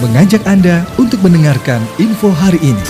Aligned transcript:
mengajak 0.00 0.40
Anda 0.48 0.88
untuk 0.96 1.20
mendengarkan 1.20 1.84
info 2.00 2.32
hari 2.32 2.56
ini. 2.64 2.86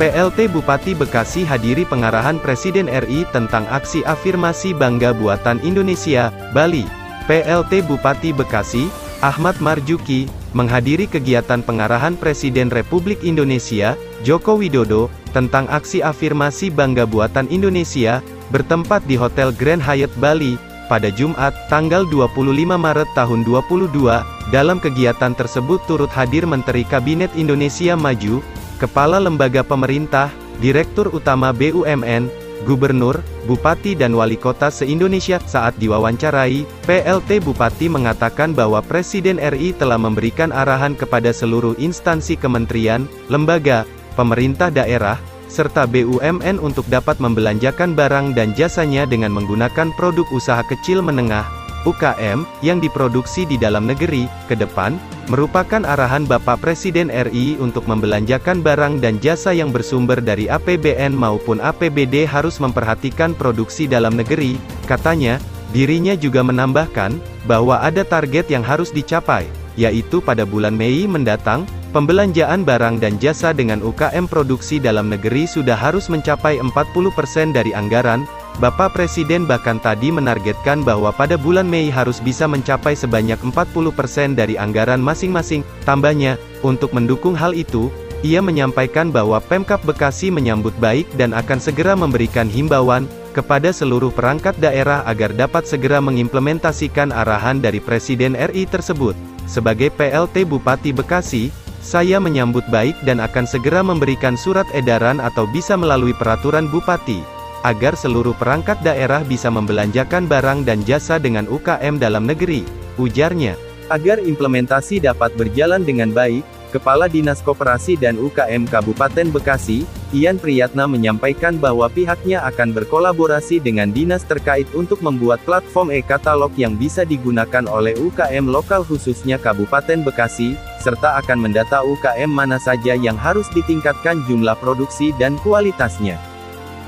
PLT 0.00 0.48
Bupati 0.48 0.96
Bekasi 0.96 1.44
hadiri 1.44 1.84
pengarahan 1.84 2.40
Presiden 2.40 2.88
RI 2.88 3.28
tentang 3.28 3.68
aksi 3.68 4.00
afirmasi 4.08 4.72
bangga 4.72 5.12
buatan 5.12 5.60
Indonesia, 5.60 6.32
Bali. 6.56 6.88
PLT 7.28 7.84
Bupati 7.84 8.32
Bekasi, 8.32 8.88
Ahmad 9.20 9.60
Marjuki, 9.60 10.32
menghadiri 10.56 11.04
kegiatan 11.04 11.60
pengarahan 11.60 12.16
Presiden 12.16 12.72
Republik 12.72 13.20
Indonesia, 13.20 13.94
Joko 14.24 14.56
Widodo, 14.56 15.12
tentang 15.36 15.68
aksi 15.68 16.00
afirmasi 16.00 16.72
bangga 16.72 17.04
buatan 17.04 17.46
Indonesia, 17.52 18.24
bertempat 18.48 19.04
di 19.04 19.20
Hotel 19.20 19.52
Grand 19.52 19.84
Hyatt 19.84 20.10
Bali, 20.16 20.56
pada 20.92 21.08
Jumat, 21.08 21.56
tanggal 21.72 22.04
25 22.04 22.52
Maret 22.76 23.08
tahun 23.16 23.48
2022, 23.48 24.52
dalam 24.52 24.76
kegiatan 24.76 25.32
tersebut 25.32 25.80
turut 25.88 26.12
hadir 26.12 26.44
Menteri 26.44 26.84
Kabinet 26.84 27.32
Indonesia 27.32 27.96
Maju, 27.96 28.44
Kepala 28.76 29.16
Lembaga 29.16 29.64
Pemerintah, 29.64 30.28
Direktur 30.60 31.08
Utama 31.08 31.48
BUMN, 31.56 32.28
Gubernur, 32.68 33.24
Bupati 33.48 33.96
dan 33.96 34.12
Wali 34.12 34.36
Kota 34.36 34.68
se-Indonesia. 34.68 35.40
Saat 35.40 35.80
diwawancarai, 35.80 36.68
PLT 36.84 37.40
Bupati 37.40 37.88
mengatakan 37.88 38.52
bahwa 38.52 38.84
Presiden 38.84 39.40
RI 39.40 39.72
telah 39.72 39.96
memberikan 39.96 40.52
arahan 40.52 40.92
kepada 40.92 41.32
seluruh 41.32 41.72
instansi 41.80 42.36
kementerian, 42.36 43.08
lembaga, 43.32 43.88
pemerintah 44.12 44.68
daerah, 44.68 45.16
serta 45.52 45.84
BUMN 45.84 46.56
untuk 46.56 46.88
dapat 46.88 47.20
membelanjakan 47.20 47.92
barang 47.92 48.32
dan 48.32 48.56
jasanya 48.56 49.04
dengan 49.04 49.36
menggunakan 49.36 49.92
produk 50.00 50.24
usaha 50.32 50.64
kecil 50.64 51.04
menengah, 51.04 51.44
UKM, 51.84 52.48
yang 52.62 52.78
diproduksi 52.78 53.44
di 53.44 53.60
dalam 53.60 53.84
negeri, 53.84 54.30
ke 54.46 54.54
depan, 54.54 54.96
merupakan 55.28 55.82
arahan 55.82 56.24
Bapak 56.24 56.62
Presiden 56.62 57.10
RI 57.10 57.58
untuk 57.58 57.84
membelanjakan 57.90 58.62
barang 58.62 59.02
dan 59.02 59.18
jasa 59.20 59.52
yang 59.52 59.74
bersumber 59.74 60.22
dari 60.22 60.46
APBN 60.46 61.12
maupun 61.12 61.58
APBD 61.58 62.24
harus 62.24 62.62
memperhatikan 62.62 63.34
produksi 63.36 63.90
dalam 63.90 64.14
negeri, 64.14 64.56
katanya, 64.86 65.42
dirinya 65.74 66.14
juga 66.14 66.46
menambahkan, 66.46 67.18
bahwa 67.44 67.82
ada 67.82 68.06
target 68.06 68.46
yang 68.48 68.62
harus 68.62 68.94
dicapai, 68.94 69.46
yaitu 69.74 70.22
pada 70.22 70.46
bulan 70.46 70.74
Mei 70.78 71.04
mendatang, 71.10 71.66
Pembelanjaan 71.92 72.64
barang 72.64 73.04
dan 73.04 73.20
jasa 73.20 73.52
dengan 73.52 73.84
UKM 73.84 74.24
produksi 74.24 74.80
dalam 74.80 75.12
negeri 75.12 75.44
sudah 75.44 75.76
harus 75.76 76.08
mencapai 76.08 76.56
40% 76.56 77.52
dari 77.52 77.76
anggaran. 77.76 78.24
Bapak 78.64 78.96
Presiden 78.96 79.44
bahkan 79.44 79.76
tadi 79.76 80.08
menargetkan 80.08 80.88
bahwa 80.88 81.12
pada 81.12 81.36
bulan 81.36 81.68
Mei 81.68 81.92
harus 81.92 82.16
bisa 82.16 82.48
mencapai 82.48 82.96
sebanyak 82.96 83.36
40% 83.44 84.32
dari 84.32 84.56
anggaran 84.56 85.04
masing-masing. 85.04 85.60
Tambahnya, 85.84 86.40
untuk 86.64 86.96
mendukung 86.96 87.36
hal 87.36 87.52
itu, 87.52 87.92
ia 88.24 88.40
menyampaikan 88.40 89.12
bahwa 89.12 89.36
Pemkap 89.44 89.84
Bekasi 89.84 90.32
menyambut 90.32 90.72
baik 90.80 91.04
dan 91.20 91.36
akan 91.36 91.60
segera 91.60 91.92
memberikan 91.92 92.48
himbauan 92.48 93.04
kepada 93.36 93.68
seluruh 93.68 94.08
perangkat 94.08 94.56
daerah 94.56 95.04
agar 95.04 95.36
dapat 95.36 95.68
segera 95.68 96.00
mengimplementasikan 96.00 97.12
arahan 97.12 97.60
dari 97.60 97.84
Presiden 97.84 98.32
RI 98.32 98.64
tersebut. 98.64 99.12
Sebagai 99.44 99.92
PLT 99.92 100.48
Bupati 100.48 100.96
Bekasi, 100.96 101.52
saya 101.82 102.22
menyambut 102.22 102.62
baik 102.70 102.94
dan 103.02 103.18
akan 103.18 103.42
segera 103.42 103.82
memberikan 103.82 104.38
surat 104.38 104.64
edaran 104.70 105.18
atau 105.18 105.50
bisa 105.50 105.74
melalui 105.74 106.14
peraturan 106.14 106.70
bupati, 106.70 107.20
agar 107.66 107.98
seluruh 107.98 108.32
perangkat 108.38 108.78
daerah 108.86 109.26
bisa 109.26 109.50
membelanjakan 109.50 110.30
barang 110.30 110.62
dan 110.62 110.86
jasa 110.86 111.18
dengan 111.18 111.50
UKM 111.50 111.98
dalam 111.98 112.24
negeri, 112.24 112.62
ujarnya. 113.02 113.58
Agar 113.90 114.22
implementasi 114.22 115.02
dapat 115.02 115.34
berjalan 115.34 115.82
dengan 115.82 116.14
baik, 116.14 116.46
Kepala 116.70 117.10
Dinas 117.10 117.44
Koperasi 117.44 118.00
dan 118.00 118.16
UKM 118.16 118.64
Kabupaten 118.64 119.28
Bekasi, 119.28 119.84
Ian 120.12 120.36
Priyatna 120.36 120.84
menyampaikan 120.84 121.56
bahwa 121.56 121.88
pihaknya 121.88 122.44
akan 122.44 122.76
berkolaborasi 122.76 123.64
dengan 123.64 123.88
dinas 123.88 124.28
terkait 124.28 124.68
untuk 124.76 125.00
membuat 125.00 125.40
platform 125.48 125.88
e-katalog 125.88 126.52
yang 126.60 126.76
bisa 126.76 127.08
digunakan 127.08 127.64
oleh 127.64 127.96
UKM 127.96 128.44
lokal 128.44 128.84
khususnya 128.84 129.40
Kabupaten 129.40 130.04
Bekasi, 130.04 130.52
serta 130.84 131.16
akan 131.16 131.48
mendata 131.48 131.80
UKM 131.80 132.28
mana 132.28 132.60
saja 132.60 132.92
yang 132.92 133.16
harus 133.16 133.48
ditingkatkan 133.56 134.20
jumlah 134.28 134.52
produksi 134.60 135.16
dan 135.16 135.40
kualitasnya. 135.40 136.20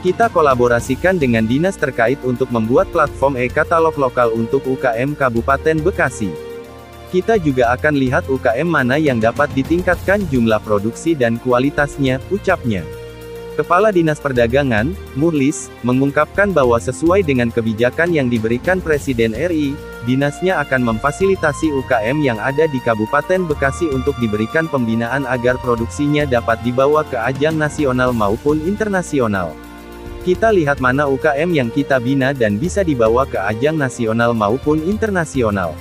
Kita 0.05 0.29
kolaborasikan 0.29 1.17
dengan 1.17 1.49
dinas 1.49 1.81
terkait 1.81 2.21
untuk 2.29 2.53
membuat 2.53 2.93
platform 2.93 3.41
e-katalog 3.41 3.97
lokal 3.97 4.37
untuk 4.37 4.69
UKM 4.69 5.17
Kabupaten 5.17 5.81
Bekasi. 5.81 6.29
Kita 7.09 7.41
juga 7.41 7.73
akan 7.73 7.97
lihat 7.97 8.29
UKM 8.29 8.69
mana 8.69 9.01
yang 9.01 9.17
dapat 9.17 9.49
ditingkatkan 9.57 10.29
jumlah 10.29 10.61
produksi 10.61 11.17
dan 11.17 11.41
kualitasnya, 11.41 12.21
ucapnya. 12.29 12.85
Kepala 13.55 13.95
Dinas 13.95 14.19
Perdagangan, 14.19 14.99
Murlis, 15.15 15.71
mengungkapkan 15.87 16.51
bahwa 16.51 16.75
sesuai 16.75 17.23
dengan 17.23 17.55
kebijakan 17.55 18.11
yang 18.11 18.27
diberikan 18.27 18.83
Presiden 18.83 19.31
RI, 19.31 19.79
dinasnya 20.11 20.59
akan 20.67 20.83
memfasilitasi 20.83 21.71
UKM 21.71 22.19
yang 22.19 22.35
ada 22.43 22.67
di 22.67 22.83
Kabupaten 22.83 23.47
Bekasi 23.47 23.95
untuk 23.95 24.19
diberikan 24.19 24.67
pembinaan 24.67 25.23
agar 25.31 25.55
produksinya 25.63 26.27
dapat 26.27 26.67
dibawa 26.67 27.07
ke 27.07 27.15
ajang 27.15 27.55
nasional 27.55 28.11
maupun 28.11 28.59
internasional. 28.67 29.55
Kita 30.27 30.51
lihat 30.51 30.83
mana 30.83 31.07
UKM 31.07 31.55
yang 31.55 31.71
kita 31.71 32.03
bina 32.03 32.35
dan 32.35 32.59
bisa 32.59 32.83
dibawa 32.83 33.23
ke 33.23 33.39
ajang 33.39 33.79
nasional 33.79 34.35
maupun 34.35 34.83
internasional. 34.83 35.79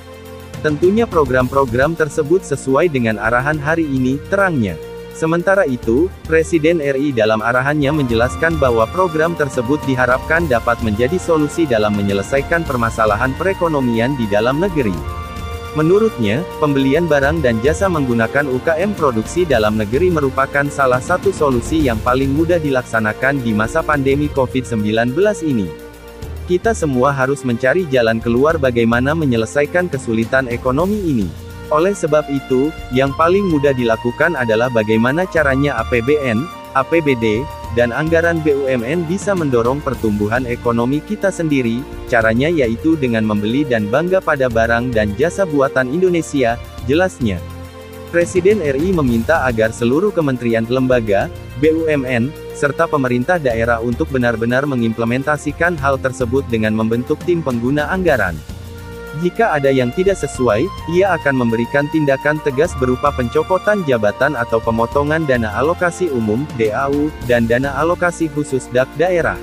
Tentunya 0.62 1.10
program-program 1.10 1.98
tersebut 1.98 2.46
sesuai 2.46 2.94
dengan 2.94 3.18
arahan 3.18 3.58
hari 3.58 3.90
ini, 3.90 4.22
terangnya. 4.30 4.78
Sementara 5.14 5.70
itu, 5.70 6.10
Presiden 6.26 6.82
RI 6.82 7.14
dalam 7.14 7.46
arahannya 7.46 7.94
menjelaskan 8.02 8.58
bahwa 8.58 8.90
program 8.90 9.38
tersebut 9.38 9.78
diharapkan 9.86 10.50
dapat 10.50 10.82
menjadi 10.82 11.22
solusi 11.22 11.70
dalam 11.70 11.94
menyelesaikan 11.94 12.66
permasalahan 12.66 13.30
perekonomian 13.38 14.18
di 14.18 14.26
dalam 14.26 14.58
negeri. 14.58 15.22
Menurutnya, 15.78 16.42
pembelian 16.58 17.06
barang 17.06 17.46
dan 17.46 17.62
jasa 17.62 17.90
menggunakan 17.90 18.46
UKM 18.46 18.94
produksi 18.94 19.46
dalam 19.46 19.78
negeri 19.78 20.10
merupakan 20.10 20.66
salah 20.70 21.02
satu 21.02 21.30
solusi 21.30 21.86
yang 21.86 21.98
paling 22.02 22.30
mudah 22.30 22.62
dilaksanakan 22.62 23.42
di 23.42 23.54
masa 23.54 23.86
pandemi 23.86 24.30
COVID-19 24.34 25.14
ini. 25.46 25.70
Kita 26.46 26.74
semua 26.78 27.10
harus 27.14 27.42
mencari 27.42 27.90
jalan 27.90 28.22
keluar 28.22 28.62
bagaimana 28.62 29.18
menyelesaikan 29.18 29.90
kesulitan 29.90 30.46
ekonomi 30.50 30.98
ini. 31.10 31.43
Oleh 31.72 31.96
sebab 31.96 32.28
itu, 32.28 32.74
yang 32.92 33.16
paling 33.16 33.48
mudah 33.48 33.72
dilakukan 33.72 34.36
adalah 34.36 34.68
bagaimana 34.68 35.24
caranya 35.30 35.80
APBN, 35.86 36.44
APBD, 36.76 37.46
dan 37.74 37.90
anggaran 37.90 38.42
BUMN 38.46 39.10
bisa 39.10 39.34
mendorong 39.34 39.82
pertumbuhan 39.82 40.46
ekonomi 40.46 41.02
kita 41.02 41.34
sendiri, 41.34 41.82
caranya 42.06 42.50
yaitu 42.50 42.94
dengan 43.00 43.26
membeli 43.26 43.66
dan 43.66 43.90
bangga 43.90 44.22
pada 44.22 44.46
barang 44.46 44.94
dan 44.94 45.18
jasa 45.18 45.48
buatan 45.50 45.90
Indonesia, 45.90 46.58
jelasnya. 46.86 47.42
Presiden 48.14 48.62
RI 48.62 48.94
meminta 48.94 49.42
agar 49.50 49.74
seluruh 49.74 50.14
kementerian 50.14 50.70
lembaga, 50.70 51.34
BUMN, 51.58 52.30
serta 52.54 52.86
pemerintah 52.86 53.42
daerah 53.42 53.82
untuk 53.82 54.14
benar-benar 54.14 54.70
mengimplementasikan 54.70 55.74
hal 55.82 55.98
tersebut 55.98 56.46
dengan 56.54 56.78
membentuk 56.78 57.18
tim 57.26 57.42
pengguna 57.42 57.90
anggaran. 57.90 58.38
Jika 59.22 59.54
ada 59.54 59.70
yang 59.70 59.94
tidak 59.94 60.18
sesuai, 60.18 60.66
ia 60.90 61.14
akan 61.14 61.46
memberikan 61.46 61.86
tindakan 61.94 62.42
tegas 62.42 62.74
berupa 62.82 63.14
pencopotan 63.14 63.86
jabatan 63.86 64.34
atau 64.34 64.58
pemotongan 64.58 65.30
dana 65.30 65.54
alokasi 65.54 66.10
umum 66.10 66.50
(DAU) 66.58 67.14
dan 67.30 67.46
dana 67.46 67.78
alokasi 67.78 68.26
khusus 68.34 68.66
DAK 68.74 68.90
daerah. 68.98 69.38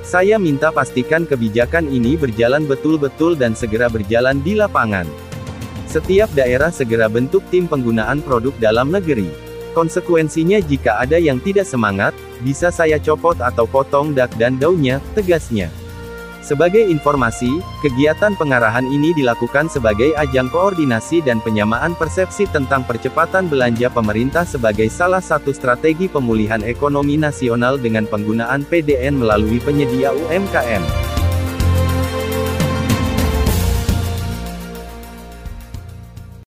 Saya 0.00 0.40
minta 0.40 0.72
pastikan 0.72 1.28
kebijakan 1.28 1.92
ini 1.92 2.16
berjalan 2.16 2.64
betul-betul 2.64 3.36
dan 3.36 3.52
segera 3.52 3.92
berjalan 3.92 4.40
di 4.40 4.56
lapangan. 4.56 5.04
Setiap 5.84 6.32
daerah 6.32 6.72
segera 6.72 7.10
bentuk 7.12 7.44
tim 7.52 7.68
penggunaan 7.68 8.24
produk 8.24 8.56
dalam 8.56 8.88
negeri. 8.88 9.28
Konsekuensinya 9.76 10.56
jika 10.64 11.04
ada 11.04 11.20
yang 11.20 11.36
tidak 11.36 11.68
semangat, 11.68 12.16
bisa 12.40 12.72
saya 12.72 12.96
copot 12.96 13.36
atau 13.44 13.68
potong 13.68 14.16
dak 14.16 14.32
dan 14.40 14.56
daunnya, 14.56 15.04
tegasnya. 15.12 15.68
Sebagai 16.46 16.86
informasi, 16.86 17.58
kegiatan 17.82 18.38
pengarahan 18.38 18.86
ini 18.86 19.10
dilakukan 19.18 19.66
sebagai 19.66 20.14
ajang 20.14 20.46
koordinasi 20.46 21.18
dan 21.26 21.42
penyamaan 21.42 21.98
persepsi 21.98 22.46
tentang 22.46 22.86
percepatan 22.86 23.50
belanja 23.50 23.90
pemerintah 23.90 24.46
sebagai 24.46 24.86
salah 24.86 25.18
satu 25.18 25.50
strategi 25.50 26.06
pemulihan 26.06 26.62
ekonomi 26.62 27.18
nasional 27.18 27.82
dengan 27.82 28.06
penggunaan 28.06 28.62
PDN 28.62 29.18
melalui 29.18 29.58
penyedia 29.58 30.14
UMKM. 30.14 31.05